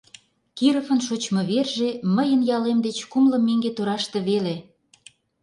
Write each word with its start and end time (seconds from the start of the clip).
—Кировын 0.57 0.99
шочмо 1.07 1.41
верже 1.49 1.89
мыйын 2.15 2.41
ялем 2.57 2.79
деч 2.87 2.97
кумло 3.11 3.37
меҥге 3.47 3.71
тораште 3.75 4.19
веле. 4.27 4.55